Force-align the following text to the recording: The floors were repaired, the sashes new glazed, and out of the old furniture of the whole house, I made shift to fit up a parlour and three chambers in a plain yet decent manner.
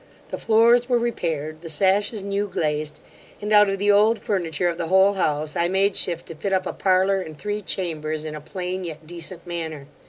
The 0.29 0.39
floors 0.39 0.89
were 0.89 0.97
repaired, 0.97 1.61
the 1.61 1.69
sashes 1.69 2.23
new 2.23 2.47
glazed, 2.47 2.99
and 3.39 3.53
out 3.53 3.69
of 3.69 3.77
the 3.77 3.91
old 3.91 4.17
furniture 4.17 4.67
of 4.67 4.79
the 4.79 4.87
whole 4.87 5.13
house, 5.13 5.55
I 5.55 5.67
made 5.67 5.95
shift 5.95 6.25
to 6.29 6.35
fit 6.35 6.51
up 6.53 6.65
a 6.65 6.73
parlour 6.73 7.21
and 7.21 7.37
three 7.37 7.61
chambers 7.61 8.25
in 8.25 8.33
a 8.33 8.41
plain 8.41 8.83
yet 8.83 9.05
decent 9.05 9.45
manner. 9.45 9.85